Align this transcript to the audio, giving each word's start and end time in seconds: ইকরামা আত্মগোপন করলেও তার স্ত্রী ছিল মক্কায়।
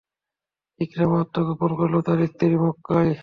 ইকরামা 0.79 1.17
আত্মগোপন 1.19 1.71
করলেও 1.79 2.01
তার 2.01 2.19
স্ত্রী 2.27 2.45
ছিল 2.47 2.53
মক্কায়। 2.63 3.11